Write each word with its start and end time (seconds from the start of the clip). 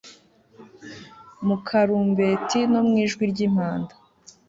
mu 1.45 1.55
karumbeti 1.67 2.59
no 2.71 2.81
mu 2.87 2.93
ijwi 3.03 3.23
ry'impanda 3.31 3.93